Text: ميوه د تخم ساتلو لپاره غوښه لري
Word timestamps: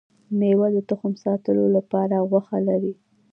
ميوه 0.39 0.67
د 0.75 0.77
تخم 0.89 1.13
ساتلو 1.23 1.65
لپاره 1.75 2.15
غوښه 2.29 2.57
لري 2.67 2.93